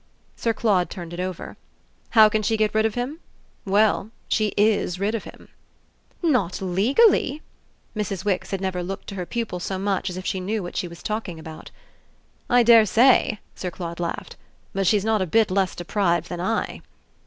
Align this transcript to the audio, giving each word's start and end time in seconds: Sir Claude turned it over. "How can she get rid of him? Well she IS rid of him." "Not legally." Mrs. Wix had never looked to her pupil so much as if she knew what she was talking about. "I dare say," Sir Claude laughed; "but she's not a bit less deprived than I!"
Sir 0.35 0.51
Claude 0.51 0.89
turned 0.89 1.13
it 1.13 1.19
over. 1.19 1.57
"How 2.17 2.27
can 2.27 2.41
she 2.41 2.57
get 2.57 2.73
rid 2.73 2.87
of 2.87 2.95
him? 2.95 3.19
Well 3.65 4.09
she 4.27 4.51
IS 4.57 4.99
rid 4.99 5.13
of 5.13 5.25
him." 5.25 5.49
"Not 6.23 6.59
legally." 6.59 7.43
Mrs. 7.95 8.25
Wix 8.25 8.49
had 8.49 8.61
never 8.61 8.81
looked 8.81 9.05
to 9.09 9.13
her 9.15 9.27
pupil 9.27 9.59
so 9.59 9.77
much 9.77 10.09
as 10.09 10.17
if 10.17 10.25
she 10.25 10.39
knew 10.39 10.63
what 10.63 10.75
she 10.75 10.87
was 10.87 11.03
talking 11.03 11.37
about. 11.37 11.69
"I 12.49 12.63
dare 12.63 12.87
say," 12.87 13.41
Sir 13.53 13.69
Claude 13.69 13.99
laughed; 13.99 14.37
"but 14.73 14.87
she's 14.87 15.05
not 15.05 15.21
a 15.21 15.27
bit 15.27 15.51
less 15.51 15.75
deprived 15.75 16.29
than 16.29 16.39
I!" 16.41 16.81